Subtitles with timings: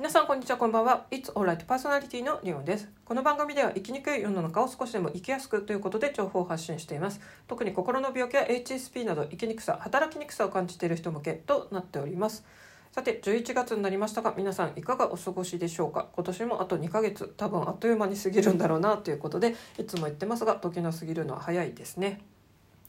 [0.00, 1.04] 皆さんこんにちはこんばんは。
[1.10, 2.88] It's Alright パーソナリティのリオンです。
[3.04, 7.20] この番組では生きにくい世の中を少しでも生きやすくということで情報を発信しています。
[7.46, 12.46] 特に心の病気や HSP など生きにくさ働きにくさを感じている人向けとなっております。
[12.92, 16.08] さて11月になりましたが皆さんいかがお過ごしでしょうか？
[16.14, 22.22] 今年もあと2ヶ月多分あっという間に過ぎるんだろうなということでいつも言ってますが時の過ぎるのは早いですね。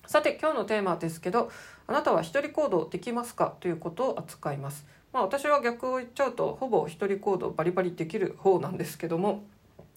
[0.07, 1.51] さて今日のテーマですけど
[1.87, 3.53] あなたは一人行動できますか？
[3.59, 4.85] ということを扱います。
[5.13, 9.43] まあ、私は逆を言っちゃうとほぼ一人行動バリバリできる方なんですけども。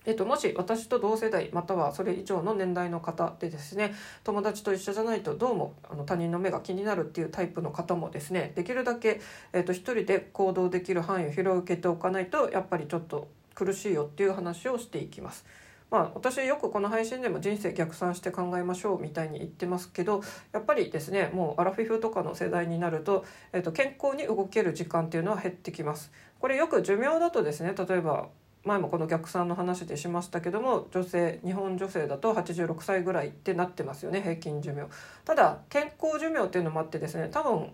[0.07, 9.23] えっと、もし私と同世代またはそれ以上の年代の方でですね友達と一緒じゃないとどうもあの他人の目が気になるっていうタイプの方もですねできるだけ、
[9.55, 15.47] えっと、一人で行動できる範囲を広げておかないとやっぱりちょっと苦しいよっていう話をしていきます。
[15.95, 26.11] まあ、私よくこの配信でも人生逆算して考えましょうみたいに言ってますけどやっぱりですねもうアラフィフとかの世代になると,、えー、と健康に動ける時間っていうのは減ってきます。
[26.41, 28.27] これよく寿命だとですね例えば
[28.65, 34.87] 前もこの逆算の話でしましたけども女性日本女性だと86歳ぐらいってなってますよね平均寿命
[35.25, 37.71] ただ健康寿命っていうのもあってですね多分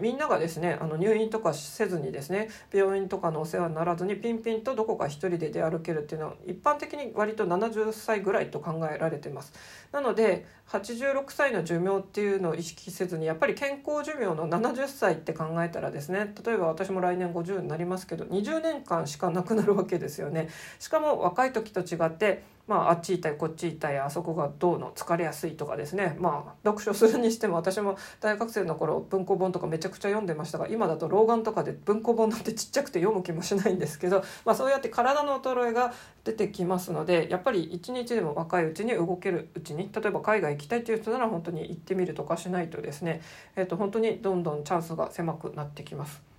[0.00, 9.52] みんながですねあの入院とかせずにですね病院とかのお世話にならずにピンピンとどこか一人で出歩けるっていうのは一般的に割と70歳ぐらいと考えられてます。
[9.92, 20.48] なので86歳の寿命っていうのを意識せずにやっぱり健康寿命の70歳って考えたらですね例えば私も来年50になりますけど20年間しかなくなるわけですよね。
[20.78, 35.94] しかも若い時と違ってまあ、あっち痛いこっち痛いあそこがどうの疲れやすいとかですねまあ読書するにしても私も大学生の頃文庫本とかめちゃくちゃ読んでましたが今だと老眼とかで文庫本なんてちっちゃくて読む気もしないんですけど、まあ、そうやって体の衰えが
[36.24, 43.20] 出てきますのでやっぱり一日でも若いうちに動けるうちに例えば海外行きたいっていう人なら本当に行ってみるとかしないとですね、
[43.54, 46.35] えー、と本当にどんどんチャンスが狭くなってきます。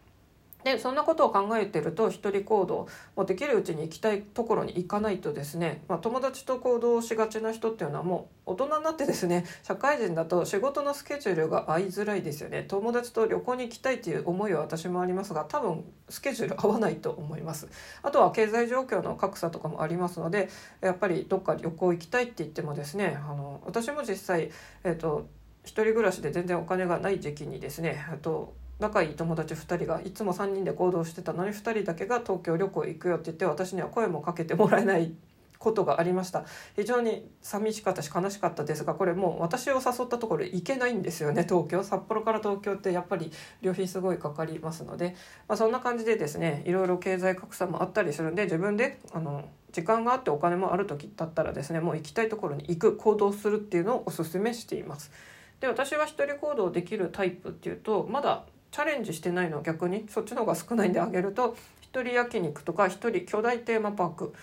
[0.67, 12.63] でそんなことを考えてると一人行動もできるうちに行きたいところに行かないとですね、まあ、友達と行動しがちな人っていうのはもう大人になってですね社会人だと仕事のスケジュールが合いづらいですよね。
[12.67, 17.69] 友達と旅行に行きたいっていう思いは私もありますが多分スケジュール合わないと思います。
[18.03, 20.49] あとは経済状況の格差とかもありますので
[20.81, 24.51] やっぱりどっか旅行行きたいって言ってもですねあの私も実際、
[24.83, 25.27] えーと、
[25.63, 31.33] 一人暮らしで全然お金がない時期にですねあと仲いい友達2人がいつも3人で行動してた。
[31.33, 35.13] のに2人だけが東京旅行行くよって言って私には声もかけてもらえない
[35.57, 36.45] ことがありました。
[36.75, 41.43] 非常に寂しかったし悲しかったですがこれもう私を誘ったところ行けないんですよね。
[41.43, 41.83] 東京。
[41.83, 45.15] 札幌から東京ってやっぱり旅費すごいかかりますので、
[45.47, 55.11] まあ、そんな感じでですねいろいろ経済格差もあったりするんで自分であの時間があってお金もある時だったらですねもう行きたいところに行く行動するっていうのをおすすめしています。
[55.59, 60.05] で私は一人行動できるタイプっていうとまだチャレンジしてないのは逆に？
[60.09, 64.33] そっちの方が少ないんであげると一人焼肉とか一人巨大テーマパーク。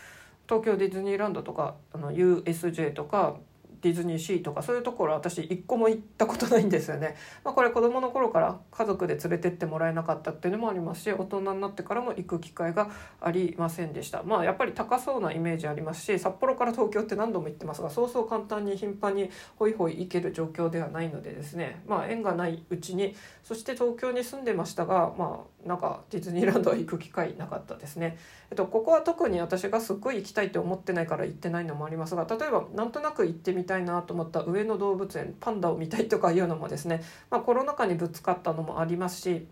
[0.47, 3.37] 東京ディズニーランドとかあの USJ とか
[3.85, 7.17] ディズニーシーとかそういうところ私一個も行ったことないんですよね。
[7.45, 12.91] まあ、これ子供の頃から家族で連れてってもらえなかったっていうのもありますし大人になってからも行く機会が
[13.21, 14.23] ありませんでした。
[14.23, 28.19] まあやっぱり高そうなイメージありますし札幌から東京って何度も行ってますがそうそう簡単に頻繁にホイホイ行ける状況ではないのでですねまあ縁がないうちにそして東京に住んでましたがまあなんかディズニーランドは行く機会なかったですね。
[28.51, 39.47] えっと、ここは特に私がすっごい行きたいって思ってないから行ってないのもありますが例えばなんとなく行ってみたいなと思った上野動物園パンダを見たいとかいうのもですね、まあ、コロナ禍にぶつかったのもありますし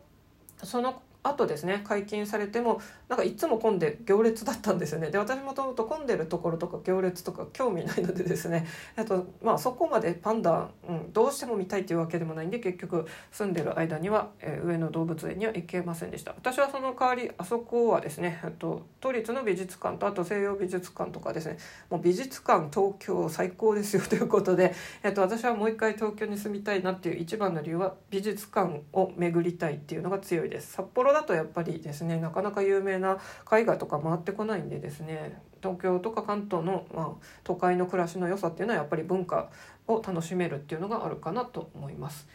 [0.63, 5.11] そのあとですね解禁されてもなんかいつも混んで行列だったんですよね。
[5.11, 8.67] で私もともと混んでるところとか行列とか興味ないのでですね。
[8.97, 16.33] あと、まあ、そこまでパンダ、うん、どうしても見たいというわけでもないんで結局住んでる間には、えー、上野動物園には行けませんでした。
[16.33, 21.59] 私はその代わりあそこはですねと都立の美術館とあと西洋美術館とかですね
[21.91, 30.73] もう美術館東京最高ですよということで、えー、と私はもう一回東京に住みたいなっていう一番の理由は美術館を巡りたいっていうのが強いです。
[30.73, 33.19] 札幌だとやっぱりですねなかなか有名な
[33.51, 37.11] 絵画とか回ってこないんでですね東京とか関東の、まあ、
[37.45, 39.51] 都会の暮らしの良さっていうのはやっぱり文化
[39.87, 42.27] を楽しめるっていうのがあるかなと思います。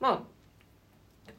[0.00, 0.24] ま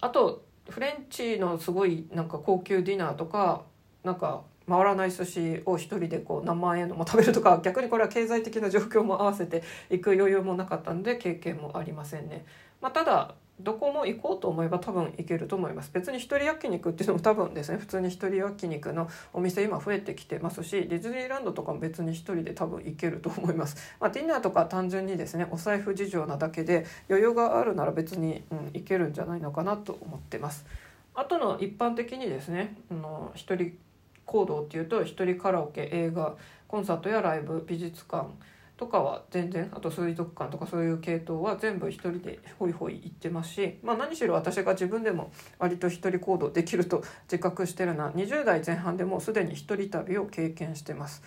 [0.01, 3.63] あ、あとフレンチのすごいなんか高級ディナーとか
[4.03, 12.45] なんか回らない寿司を一人でこう何万円のも食べるとか逆にこれは経済的な状況も合わせていく余裕もなかったんで経験もありませんね。
[12.81, 15.89] まあ、ただどこも行こうと思えば多分行けると思います。
[15.93, 17.77] 別に一人焼肉っていうのも多分ですね。
[17.77, 30.65] 普通に一人焼肉のお店今増えてきてますしディズニーランドとかも別に一人で多分行けると思います、まあ、ディナーとか単純にですねお財布事情なだけで余裕があるなら別に、うん、行けるんじゃないのかなと思ってます。
[31.13, 33.77] あとの一般的にですねあの一人
[34.25, 36.35] 行動っていうと一人カラオケ映画
[36.67, 38.27] コンサートやライブ美術館
[38.77, 51.23] とかは全然あと水族館とかそういう系統は全部一人でホイホイ行ってますし、まあ、何しろ私が自分でも割と一人行動できると自覚してるのは20代前半でもうすでに一人旅を経験してます。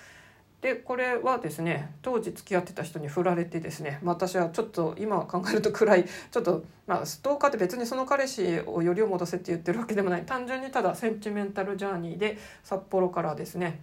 [0.60, 13.80] でこれはですね当時付き合ってた人に振られてですね、まあ、私はちょっと今考えると暗いちょっと、まあ、ストーカーって別にその彼氏をよりを戻せって言ってるわけでもない単純にただセンチメンタルジャーニーで札幌からですね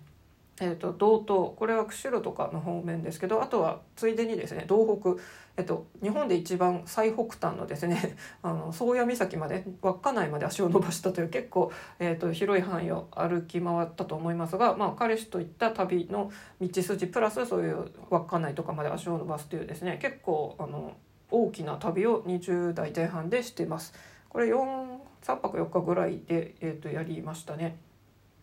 [0.62, 5.22] えーと、道東これは釧路とかの方面ですけどあとはついでにですね道北、
[5.57, 16.31] えーと、日本で一番最北端のですね あの宗谷岬まで稚内まで足を伸ばしたという結構、えーと、広い範囲を歩き回ったと思いますが、まあ、彼氏といった旅の
[16.62, 20.94] 道筋プラスそういう稚内とかまで足を伸ばすというですね結構あの
[21.31, 23.94] 大きな旅を20代前半でしてます。
[24.30, 27.78] これ4 3泊4日ぐらいで、えー、とやりましたね。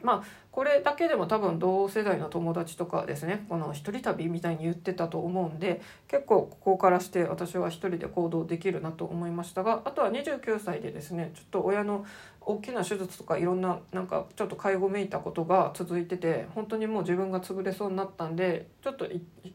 [0.02, 12.04] まあこれだけでも多分同世代の友達とかですねこの一人旅みたいに言ってたと思うんで結構ここからして私は一人で行動できるなと思いましたがあとは29歳でですねちょっと親の
[12.40, 19.06] 大きな手術とかいろんななんかちょっと介護めいたことが続いてて本当にもう自分が潰れそうになったんでちょっと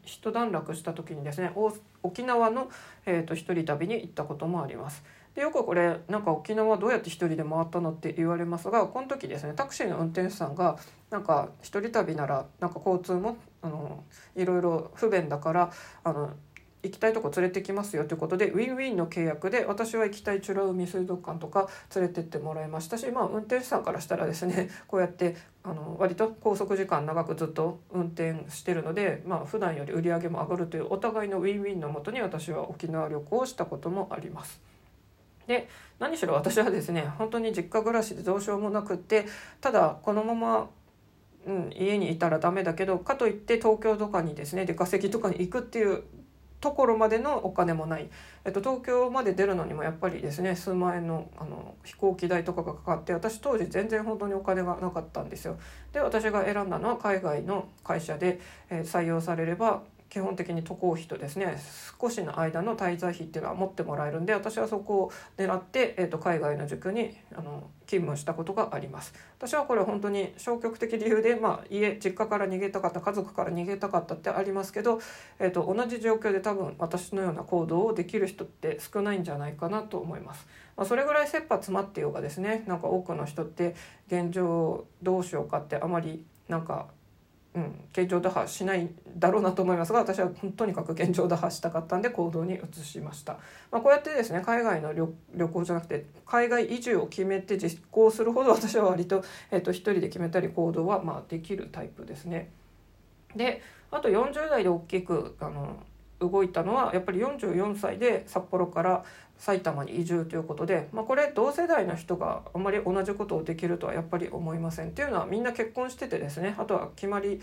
[0.04, 1.52] 一段落した時にですね
[2.02, 2.70] 沖縄の、
[3.06, 5.04] えーと一人旅に行ったこともあります。
[5.34, 10.78] でよくこれなんか沖縄どうやって一人で回ったのって言われますがこの時ですねタクシーの運転手さんが
[11.10, 14.04] なんか一人旅ならなんか交通もあの
[14.36, 15.72] いろいろ不便だから
[16.04, 16.30] あの
[16.82, 34.67] 行きたいとこ連れてきますよということでウィンウィンの契約で私は行きたい美ら海水族館とか連れてってもらいましたし、まあ、運転手さんからしたらですね こうやってあの割と拘束時間長くずっと運転してるので、まあ普段より売り上げも上がるというお互いのウィンウィンのもとに私は沖縄旅行をしたこともあります。
[35.48, 35.68] で
[35.98, 39.26] 何しろ私はですね本当に実家暮らしでどうしようもなくって
[39.60, 40.68] ただこのまま、
[41.46, 46.04] うん、家にいたらダメだけどかといって東京とかにですね出稼ぎとかに行くっていう
[46.60, 48.10] ところまでのお金もない、
[48.44, 55.56] えっと、東京まで出るのにもやっぱりですね数万円のあの飛行機代とかがかかって私当時全然本当にお金がなかったんですよ。
[55.92, 58.40] で私が選んだのは海外の会社で、
[58.70, 61.58] えー、採用されれば基本的に渡航費とですね
[62.00, 75.00] 少しの間の滞在費っていうのは持ってもらえるんで私はそこを狙って、えーと、海外の塾にあの勤務したことがあります私はこれ本当に消極的理由で、まあ、家実家から逃げたかった家族から逃げたかったってありますけど、
[75.38, 80.46] えーと、同じ状況で多分私のような行動をできる人って少ないんじゃないかなと思います。
[80.76, 83.74] まあ、それぐらい切羽詰まってようがですねなんか多くの人って
[84.06, 86.86] 現状どうしようかってあまりなんか
[87.58, 93.32] うん、現状打破しないだろうなと思いますが私はとにかく現状打破したかったんで行動に移しました、
[93.72, 102.50] まあ、こうやってですね海外の旅行じゃなくて海外移住を決めて実行するほど 私は割と,、えーと、一人で決めたり行動はまあできるタイプですね。
[103.34, 103.60] で
[103.90, 105.76] あと40代で大きくあの
[106.20, 109.04] 動いたのはやっぱり44歳で札幌から
[109.38, 114.88] 埼玉に移住ということで、まあ、これ同世代の人があんまり同じことをできるとはやっぱり思いません。
[114.88, 117.40] っていうのはみんな結婚しててですねあとは決まり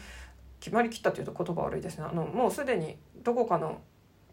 [0.60, 2.06] 決まりきったというと言葉悪いですね。
[2.10, 3.80] あのもうすでにどこかの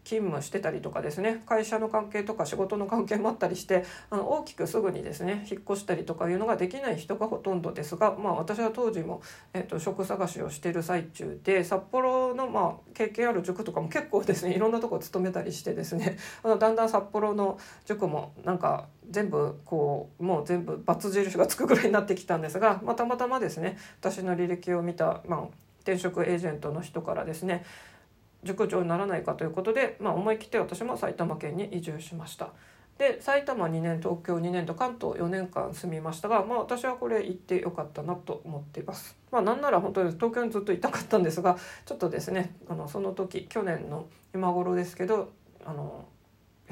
[0.04, 9.22] 勤務してたりとかですね会社の関係とか仕事の関係もあったりしてあの大きくすぐにですね引っ越したりとかいうのができない人がほとんどですが、まあ、私は当時も、
[9.54, 25.42] えーと、職探しをしてる最中で札幌の、まあ、経験ある塾とかも結構ですねいろんなとこ勤めたりしてですねあのだんだん札幌の塾もなんか全部こうもう全部バツ印がつくぐらいになってきたんですが、まあ、たまたまですね私の履歴を見た、まあ、
[25.82, 27.64] 転職エージェントの人からですね
[28.42, 32.50] 塾長にならないかということで、まあ、思い切って私も埼玉県に移住しました。
[32.98, 39.16] で埼玉2年東京2年と関東4年間住みましたが、まあ、私はこれ行ってよかったなと思っています。
[39.30, 41.56] まあ、なんなら本当に東京にずっといたかったんですが
[41.86, 45.32] ちょっとですねあのその時去年の今頃ですけど
[45.64, 46.04] あの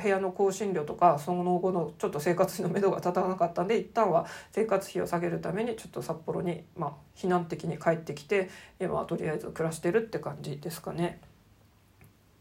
[0.00, 8.50] 部屋の更新料とかその後のちょっと生活費のめどが立たなかったんで一旦は生活費を下げるためにちょっと札幌に、まあ、避難的に帰ってきて
[8.80, 11.20] 今はとりあえず暮らしてるって感じですかね。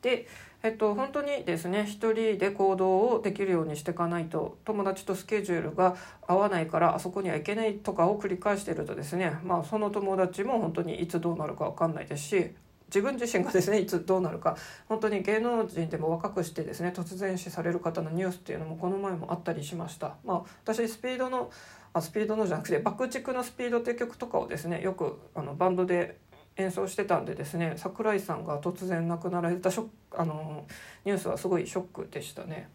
[0.02, 0.28] で、
[0.64, 5.96] えっと、本当にですね一人で行動をできるようにしていかないと友達とスケジュールが
[6.28, 12.52] 合わないからあそこには行けないとかを繰り返してるとですね、まあ、その友達も本当にいつどうなるか分かんないですし
[12.88, 20.16] 自分自身がですね いつどうなるか本当に芸能人でも若くしてですね突然死される方のニュースっていうのもこの前もあったりしました。
[20.26, 21.52] まあ、私スピードの
[21.94, 26.18] あスピードのじゃなくて爆竹のスピードって曲とかをですねよくあのバンドで
[26.60, 30.66] 演奏してたんでですね桜井さんが突然亡くなられたショあの
[31.06, 32.70] ニュースはすごいショックでしたね。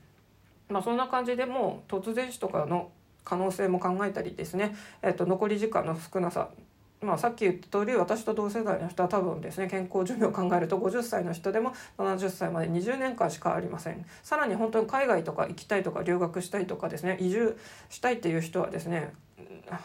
[0.69, 2.91] まあ、そんな感じでもう突然死とかの
[3.23, 6.49] 可能性も考えたりですね、えっと、残り時間の少なさ
[7.05, 17.59] まあ、さっき言った通り私と同世代の人は多分ですね健康寿命を考えると50歳の人でも70歳まで20年間しかありませんさらに本当に海外とか行きたいとか留学したいとかですね移住
[17.91, 19.13] したいっていう人はですね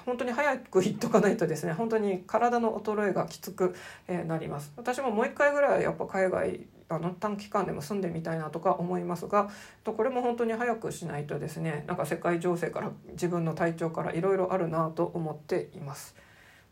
[0.06, 3.76] 本当に早く行っとかないとですね本当に体の衰えがきつく
[4.08, 6.60] えなります私ももう一回ぐらいやっぱ海外
[6.90, 9.50] あの短期間でも住んでみたいなとか思いますが
[9.84, 16.16] とこれも本当に早くしないとですねなんか世界情勢から自分の体調からいろいろあるなと思っています。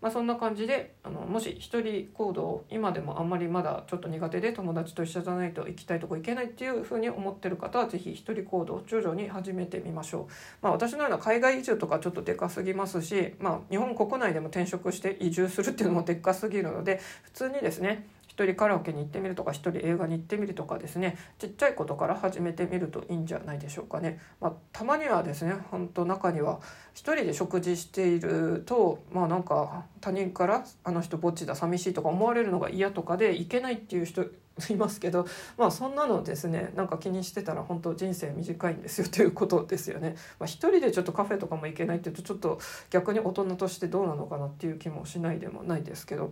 [0.01, 10.33] まあ、そんな感じであのもし一人行動今でもあんまりまだちょっと苦手で友達と一緒じゃないと行きたいとこ行けないっていうふうに思ってる方は是非一人行動徐々に始めてみましょう。
[10.61, 18.05] まあ、私のような海外移住とかちょっとでかすぎますし、まあ、日本国内でも転職して移住するっていうのもでっかすぎるので普通にですね
[18.37, 24.19] 一人カラオケに行ってみるとか一人映画に行ってみるとかですねちっちゃいことから始めてみるといいんじゃないでしょうかね。
[24.39, 26.59] まあ、たまにはですね本当中には
[26.93, 34.23] 一人で食事しているとまあなんか他人からあの人ぼっちだ寂しいとか思われるのが嫌とかで行けないっていう人
[34.69, 35.25] いますけど
[35.57, 40.15] まあそんなのですねなんか気にしてたら本当人生短いんですよということですよね。
[40.39, 42.59] まあ、一人でちょっとカフェとかも行けないっていうとちょっと
[42.91, 46.31] 逆に大人としてどうなのかなっていう気もしないでもないですけど。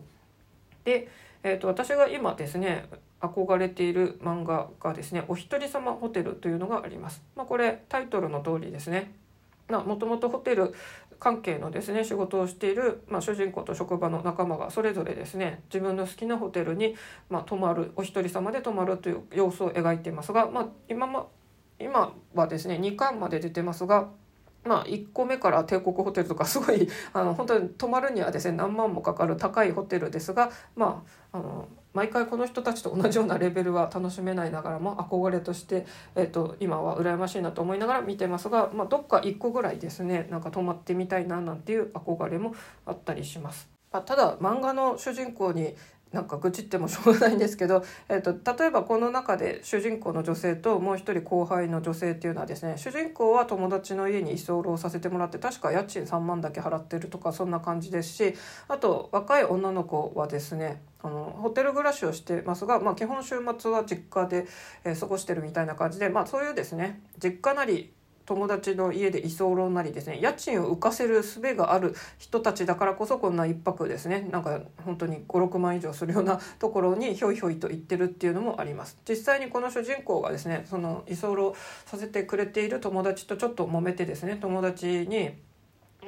[0.84, 1.08] で
[1.46, 2.86] えーと、私が今ですね
[3.22, 7.24] 憧れている漫画がですね「お一人様ホテル」というのがあります。
[7.36, 9.14] まあ、これタイトルの通りですね
[9.70, 10.74] もともとホテル
[11.20, 16.96] 関係のですね仕事をしている、まあ、主人公と職場の仲間がそれぞれですね自分の好きなホテルに、
[17.30, 21.28] まあ、泊まるお一人様で泊まるという様子を描いていますが、まあ、今ま
[21.80, 24.10] 今はですね2巻まで出てますが
[24.66, 42.54] まあ、1個目から帝国ホテルとかすごいあの本当に泊まるにはですね何万もかかる高いホテルですが、まあ、あの毎回この人たちと同じようなレベルは楽しめないながらも憧れとして、えーと、今は羨ましいなと思いながら見てますが、まあ、どっか1個ぐらいですねなんか泊まってみたいななんていう憧れも
[42.86, 43.70] あったりします。
[43.92, 45.76] ま、ただ漫画の主人公に
[46.16, 58.34] なんか愚痴ってもしょうがないんですけど、 えーと、例えばこの中で主人公の女性ともう一人後輩の女性っていうのはですね主人公は友達の家に居候させてもらって確か家賃3万だけ払ってるとかそんな感じですし
[58.70, 64.48] あと若い女の子はですねあのホテル暮らしをしてますが、まあ、基本週末は実家で、
[64.86, 67.94] えー、過ごしてるみたいな感じで、まあ、そういうですね実家なり
[68.25, 74.27] 友達の家で居候なりですね家賃を浮かせる術がある人たちだからこそこんな一泊ですね。
[74.32, 78.98] なんか本当に56万以上するようなところにひょいひょいと行ってるっていうのもあります。
[79.08, 81.55] 実際にこの主人公がですねその居候
[81.86, 85.32] させてくれている友達とちょっと揉めてですね友達に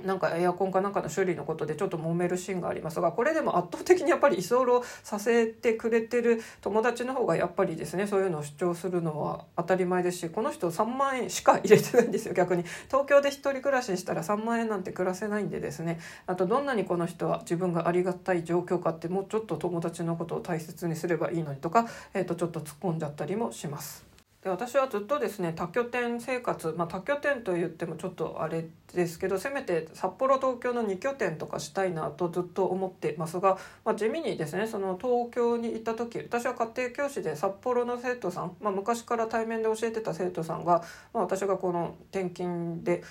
[0.06, 24.17] なんかエアコンかなんかの修理のことでちょっと揉めるシーンがありますがこれでも圧倒的にやっぱり居候させてくれてる友達の方がやっぱりですねそういうのを主張するのは当たり前ですしこの人3万円しか入れてないんですよ逆に東京で一人暮らししたら3万円なんて暮らせないんでですねあとどんなにこの人は自分がありがたい状況かってもうちょっと友達のことを大切にすればいいのにとか、えー、とちょっと突っ込んじゃったりもします。
[24.44, 43.02] で私はずっとですね多拠点生活、まあ、多拠点と言ってもちょっとあれですけどせめて札幌東京の2拠点とかしたいなとずっと思ってますが、まあ、地味にですねその東京に行った時私は家庭教師で札幌の生徒さん、まあ、昔から対面で教えてた生徒さんが、まあ、私がこの転勤で引っ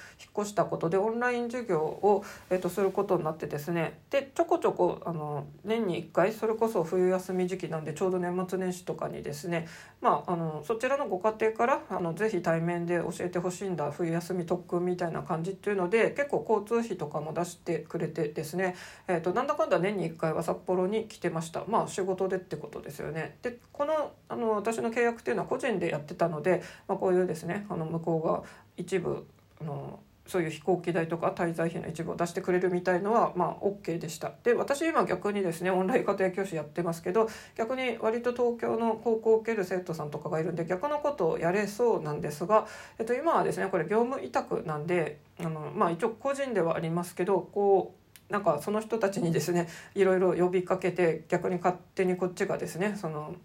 [0.43, 9.69] 越したことでオンライン授業を、えー、とすることになってですねでちょこちょこあの年に1回それこそ冬休み時期なんでちょうど年末年始とかにですね、
[10.01, 18.75] まあ、あのそちらのごご家庭からあのぜひ対面で教えてほしいんだ冬休み特訓みたいな感じっていうので結構交通費とかも出してくれてですね、
[19.09, 23.39] えーと、なんだかんだ年に1回は札幌に来てましたまあ仕事でってことですよね。
[23.43, 28.43] でこのあの私の契約っていうのは個人でやってたので、まあ、こういうですねあの向こうが
[28.77, 29.27] 一部
[29.61, 34.33] あのそういう飛行機代とか滞在費の一部を出してくれるみたいのはまあ OK でした。
[34.43, 42.67] で私今逆にですねオンライン家庭教師やってますけど逆に割と東京の高校を受ける生徒さんとかがいるんで逆のことをやれそうなんですが、
[42.99, 47.95] えっと、今はですねこれ業務委託なんであのまあ一応個人ではありますけどこ
[48.29, 53.37] うなんかその人たちにですねいろいろ呼びかけて逆に勝手にこっちがですねその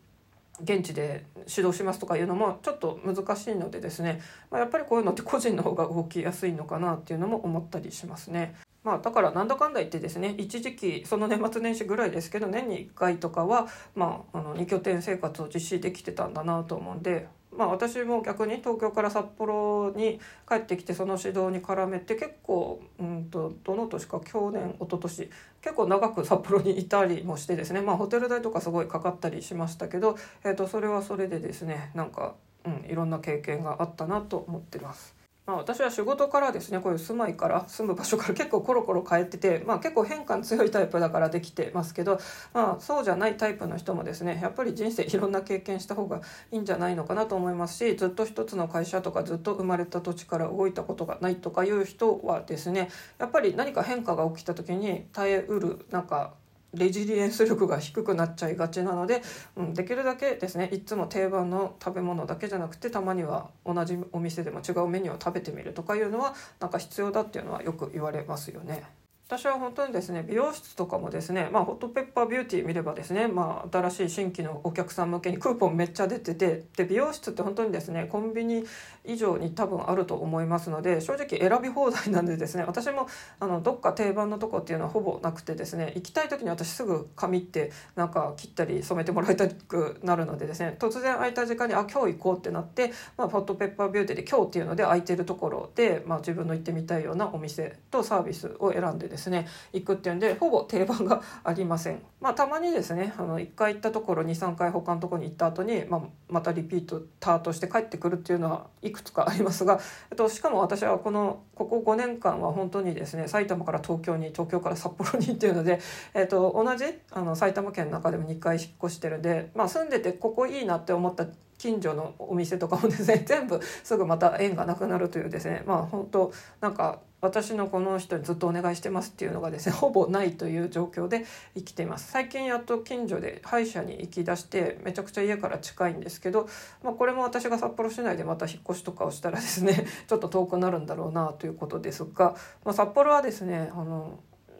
[0.59, 8.55] 現地で指導しますとかいうのもちょっと難しいのでですね、まあ、やっぱりこういうのって個人の方が動きやすいのかなっていうのも思ったりしますね。
[8.83, 25.29] まあ、だからなんだかんだ言ってですね一時期その年末年始ぐらいですけど年に1回とかは、まあ、あの2拠点生活を実施できてたんだなと思うんでまあ、私も逆に東京から札幌に帰ってきてその指導に絡めて結構うんとどの年か去年一昨年
[25.61, 35.20] 結構長く札幌にいたりもしてですね、まあ、ホテル代とかすごいかかったりしましたけど、えー、とそれはそれでですねなんか、うん、いろんな経験があったなと思ってます。
[35.51, 42.21] まあ、私は仕事からですねこういう住まいから住む場所から結構コロコロ変えてて、まあ、結構変化強いタイプだからできてますけど、
[42.53, 56.35] まあ、そうじゃないタイプの人もですねやっぱり人生 いろんな経験した方がいいんじゃないのかなと思いますしずっと一つの会社とかずっと生まれた土地から動いたことがないとかいう人はですねやっぱり何か変化が起きた時に耐えうるなんか
[56.73, 59.21] レジリエンス力が低くなっちゃいがちなので、
[59.55, 69.00] うん、できるだけですねいつも定番の食べ物だけじゃなくてたまには同じお店でも違うメニューを食べてみるとかいうのはなんか必要だっていうのはよく言われますよね。
[69.31, 78.65] 私は本当にですね美容室とかもですね、まあ、ホットペッパービューティー見ればですね、まあ、新しい新規のお客さん向けにクーポンめっちゃ出ててで美容室って本当にですねコンビニ
[79.05, 83.07] 以上に多分あると思いますので正直選び放題なんでですね私も
[83.39, 102.01] あのどっか定番のとこっていうのはほぼなくてですね行きたい時に私すぐ髪ってなんか切ったり染めてもらいたくなるのでですね突然空いた時間にあ今日行こうってなって、まあ、ホットペッパービューティーで今日っていうので空いてるところで、まあ、自分の行ってみたいようなお店とサービスを選んでですねですね行くっていうんでほぼ定番がありません。
[102.19, 109.79] まあ、たまにですねあの1回行ったところ23回他のところに行った後に、まあ、またリピートターとして帰ってくるっていうのはいくつかありますが、
[110.11, 115.79] えっと、しかも私はこのここ5年間は本当にですね埼玉から東京に東京から札幌にっていうので、
[116.13, 121.25] えっと、同じあの埼玉県の中でも2回引っ越してるんで、まあ、住んでてここいいなって思った
[121.61, 131.25] 近所のお店とかもですね全部すぐまた縁がなくなるというですねまあ本当なんか私のこの人にずっとお願いしてますっていうのがですね ほぼないという状況で
[131.55, 132.11] 生きています。
[132.11, 136.49] 最近やっと近所で歯医者に行きだしてめちゃくちゃ家から近いんですけど、
[136.83, 142.35] まあ、これも私が札幌市内でまた引っ越しとかをしたらですね ちょっと遠くなるんだろうなということですが、
[142.65, 144.19] まあ、札幌はですねあの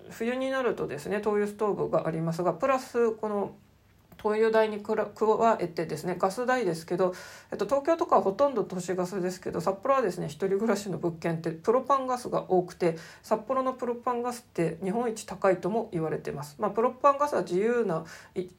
[0.10, 3.56] 冬になるとですね灯油ストーブがありますがプラスこの
[4.22, 4.96] 灯油代に加
[5.60, 7.14] えてですねガス代ですけど、
[7.52, 18.06] えっと、東京とかはほとんど都市ガスですけど札幌はですね一人暮らしの物件ってプロパンガスが多くて札幌のプロパンガスって日本一高いとも言われてます、まあ、プロパンガスは自由な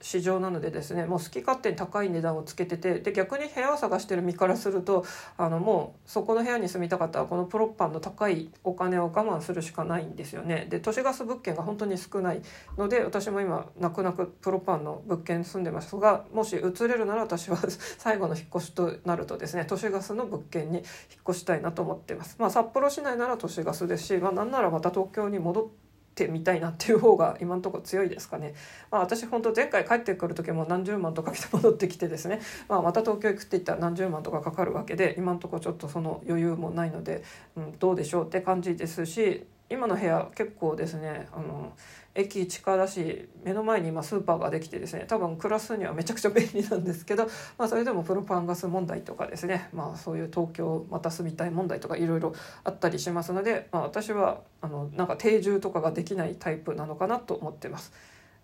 [0.01, 5.05] 市場なのでですねもう好き勝手に高い値段をつけててで逆に部屋を探してる身からすると
[5.37, 10.67] あのもうそこの部屋に住みたかったらこのプロパンの高いお金を我慢するしかないんですよね。
[10.69, 12.43] で都市ガス物件が本当に少ない
[12.77, 17.59] ので私も今泣く泣くプロパンの物件住んでますがもし移れるなら私は
[17.99, 20.87] 最後の引っ越しとなるとですね都市ガスの物件に引っ
[21.29, 22.37] 越したいなと思っています。
[22.39, 25.67] まあ、札幌市内なら都市ガスですし、まあ、なんならまた東京に戻っ
[26.15, 28.55] てみたいなっていう方が今のところ強いですかね。
[28.91, 37.23] まあ、私本当前回帰ってくる時も何十万とか来て戻ってきてですね、まあ、また東京行くって言ったら何十万とかかかるわけで今のところちょっとその余裕もないので、
[37.57, 41.73] うん、どうでしょうって感じですし今の部屋結構ですねあの
[42.15, 47.25] 駅近だし目の前に今スーパーができてですね多分暮らすにはめちゃくちゃ便利なんですけど、
[47.57, 57.93] まあ、それでもプロパンガス問題とかですね、まあ、そういう東京また住みたい問題とかいろいろあったりしますので、まあ、私はあのなんか定住とかができないタイプなのかなと思ってます。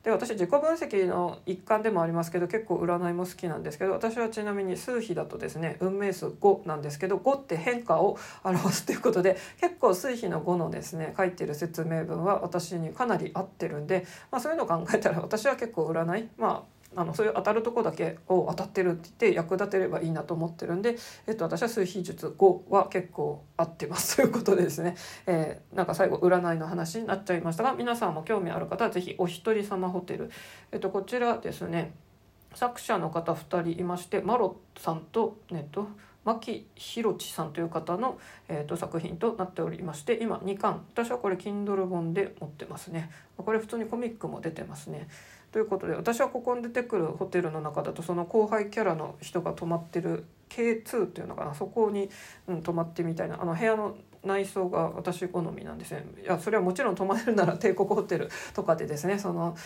[0.04, 20.96] で私自己分析の一環でもありますけど結構占いも好きなんですけど私はちなみに数比だとですね運命数5なんですけど5って変化を表すということで結構数比の5のですね書いてる説明文は私にかなり合ってるんで、まあ、そういうのを考えたら私は結構占いまああのそういう当たるとこだけを当たってるって言って役立てればいいなと思ってるんで、
[21.26, 24.16] えっと、私は数秘術5は結構合ってます。
[24.18, 24.96] ということでですね、
[25.26, 30.30] えー、なんか最後占いの話になっちゃいましたが皆さんも興味ある方は是非お一人様ホテル、
[30.72, 31.92] えっと、こちらですね。
[32.54, 35.88] 作者の方2人いましてマロさんと,、ね、と
[36.28, 40.84] 牧博地さんという方の、えーと、作品となっておりまして今2巻。
[40.92, 43.10] 私はこれ Kindle 本で持ってますね。
[43.38, 45.08] これ普通にコミックも出てますね。
[45.52, 51.54] ということで私はここに出てくるホテルの中だとその後輩キャラの人が泊まってる K2 っていうのかな。
[51.54, 52.10] そこに、
[52.46, 53.40] うん、泊まってみたいな。
[53.40, 56.04] あの部屋の内装が私好みなんですね。
[56.22, 59.18] いやそれはもちろん泊まれるなら帝国ホテルとかでですね。
[59.18, 59.56] その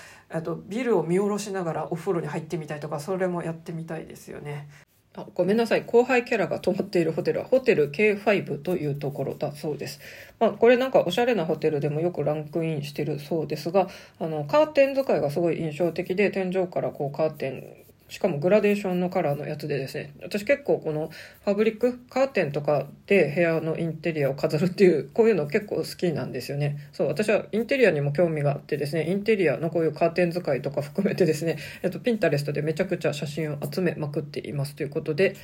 [0.44, 4.68] とビルを見下ろしながらお風呂に入ってみたいとかそれもやってみたいですよね。
[5.14, 10.00] あごめんなさい後輩キャラが泊まっているホテルはホテル K5 というところだそうです。
[10.40, 17.81] まあ、これなんかおしゃれなホテルでもよくランクインしてるそうですがあのカーテン使いがすごい印象的で天井からこうカーテン
[18.12, 21.08] しかもグラデーションのカラーのやつでですね、私結構この
[21.46, 26.76] ファブリック、カーテンとかで部屋のインテリアを飾るっていう、こういうの結構好きなんですよね。
[26.92, 35.34] そう、私はインテリアにも興味があってですね、インテリアのこういうカーテン使いとか含めてですね、えっと、ピンタレストでめちゃくちゃ写真を集めまくっていますということで、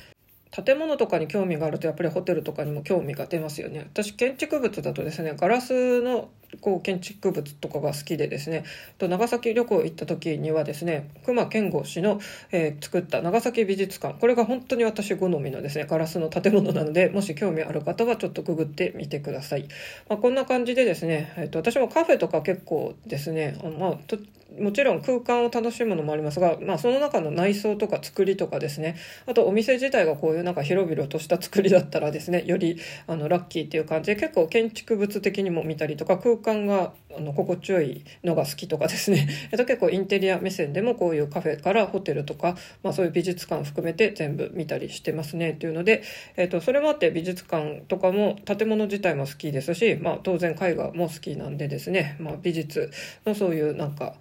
[0.51, 3.87] 建物とかに興味があるとやっぱりホテルとかにも興味が出ますよね。
[3.93, 6.29] 私建築物だとですねガラスの
[6.61, 8.63] こう建築物とかが好きでですね。
[8.97, 12.19] と長崎旅行行った時にはですね隈研吾氏の、
[12.51, 14.19] えー、作った長崎美術館。
[14.19, 19.67] これが本当に私好みのですねガラスの建物なのでもし興味ある方はちょっとググってみてください、
[20.09, 24.17] まあ、こんな感じでですね、えーと、私もカフェとか結構ですねあまあと
[24.59, 28.95] もちろん空間を楽しむのもありますが、まあ、その中の内装とか作りとかですね。
[29.25, 45.51] あとお店自体がこういうなんか広々とした作りだったらですねよりあのラッキーっていう感じで結構建築物的にも見たりとか空間があの心地よいのが好きとかですね、 えっと、結構インテリア目線でもこういうカフェからホテルとか、まあ、そういう美術館含めて全部見たりしてますね。
[45.51, 46.03] っていうので、
[46.37, 52.91] えっと、それもあって美術館とかも建物自体も好きですし、まあ、当然絵画も好きなんでですね、まあ、美術
[53.25, 54.15] のそういうなんか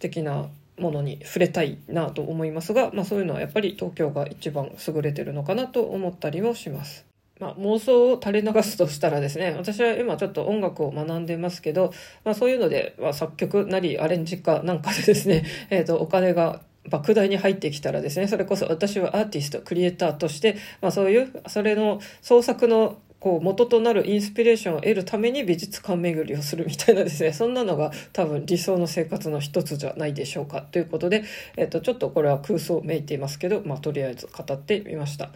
[0.00, 7.04] 素敵なものに触れたいなと思いますが、まあ、そういうのはやっぱり東京が一番優れてるのかなと思ったりもします。
[7.38, 16.60] まあ、妄想を垂れ流すとしたらですね私は今ちょっと音楽を学んでますけど、まあ、そういうので、まあ、作曲なりアレンジ家なんかでですね、 えー、とお金が
[16.90, 31.24] 莫大に入ってきたらですねそれこそ私はアーティストクリエイターとして、まあ、そういうそれの創作のこう元となるインスピレーションを得るために美術館巡りをするみたいなですねそんなのが多分理想の生活の一つじゃないでしょうかということで、
[31.56, 35.30] えっと、ちょっとこれは空想めいていますけど、まあ、とりあえず語ってみました。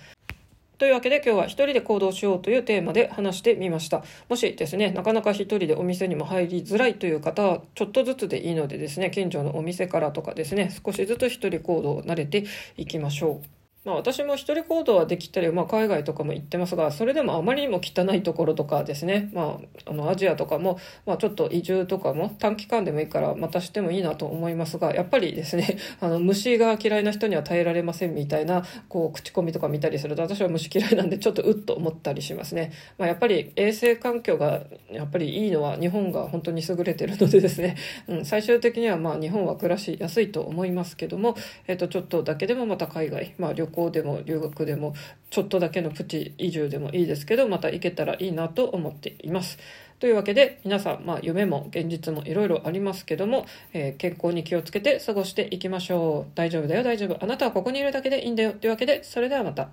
[0.77, 4.03] というわけで今日は一人で行動しようというテーマで話してみました。
[4.29, 12.45] もしですね、なかなか一人でお店にも入りづらいという方は、ちょっとずつでいいのでですね、近所のお店からとかですね、少しずつ一人行動を慣れて
[12.77, 13.54] いきましょう。
[13.85, 37.77] まあ、私も一人行動はできたり、まあ、海外とかも行ってますがそれでもあまりにも汚いところとかですね、まあ、あのアジアとかも、まあ、ちょっと移住とかも短期間でもいいからまたしてもいいなと思いますがやっぱりですね あの虫が嫌いな人には耐えられませんみたいなこう口コミとか見たりすると私は虫嫌いなんでちょっとうっと思ったりしますね、まあ、やっぱり衛生環境がやっぱりいいのは日本が本当に優れてるのでですね、
[38.09, 44.95] うん、最終的にはまあ日本は暮らしやすいと思いますけども、えっとちょっとだけでもまた海外、まあ、旅行行でも留学でも
[45.31, 49.59] ちょっとだけのプチ移住でもいいですけどまた行けたらいいなと思っています。
[49.99, 56.33] というわけで皆さん、まあ、夢も現実もいろいろありますけども、えー、健康に気をつけて過ごしていきましょう。
[56.35, 57.17] 大丈夫だよ大丈夫。
[57.23, 58.53] あなたはここにいるだけでいいんだよ。
[58.53, 59.69] というわけでそれではまた。